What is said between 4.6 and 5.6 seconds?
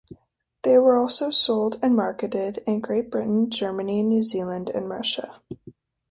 and Russia.